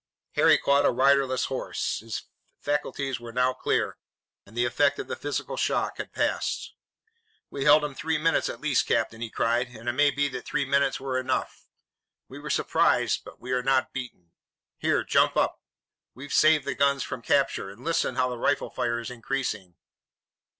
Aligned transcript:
Harry 0.31 0.57
caught 0.57 0.83
a 0.83 0.89
riderless 0.89 1.45
horse. 1.45 1.99
His 1.99 2.23
faculties 2.59 3.19
were 3.19 3.31
now 3.31 3.53
clear 3.53 3.99
and 4.47 4.57
the 4.57 4.65
effect 4.65 4.97
of 4.97 5.05
the 5.07 5.15
physical 5.15 5.57
shock 5.57 5.97
had 5.99 6.11
passed. 6.11 6.73
"We 7.51 7.65
held 7.65 7.85
'em 7.85 7.93
three 7.93 8.17
minutes 8.17 8.49
at 8.49 8.59
least, 8.61 8.87
Captain," 8.87 9.21
he 9.21 9.29
cried, 9.29 9.67
"and 9.75 9.87
it 9.87 9.91
may 9.93 10.09
be 10.09 10.27
that 10.29 10.43
three 10.43 10.65
minutes 10.65 10.99
were 10.99 11.19
enough. 11.19 11.67
We 12.27 12.39
were 12.39 12.49
surprised, 12.49 13.23
but 13.23 13.39
we 13.39 13.51
are 13.51 13.61
not 13.61 13.93
beaten. 13.93 14.31
Here, 14.79 15.03
jump 15.03 15.37
up! 15.37 15.61
We've 16.15 16.33
saved 16.33 16.65
the 16.65 16.73
guns 16.73 17.03
from 17.03 17.21
capture! 17.21 17.69
And 17.69 17.83
listen 17.85 18.15
how 18.15 18.27
the 18.27 18.39
rifle 18.39 18.71
fire 18.71 18.99
is 18.99 19.11
increasing." 19.11 19.75